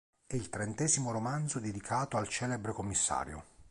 È 0.25 0.33
il 0.35 0.49
trentesimo 0.49 1.11
romanzo 1.11 1.59
dedicato 1.59 2.17
al 2.17 2.27
celebre 2.27 2.71
commissario. 2.71 3.43